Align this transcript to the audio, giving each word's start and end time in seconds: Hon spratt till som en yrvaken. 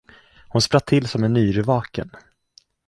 Hon 0.49 0.59
spratt 0.61 0.85
till 0.85 1.07
som 1.07 1.23
en 1.23 1.37
yrvaken. 1.37 2.09